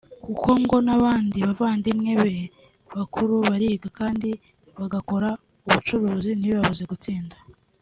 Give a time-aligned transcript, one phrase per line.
[0.25, 2.33] kuko ngo n’abandi bavandimwe be
[2.95, 4.29] bakuru bariga kandi
[4.79, 5.29] bagakora
[5.65, 7.35] n’ubucuruzi ntibibabuze gutsinda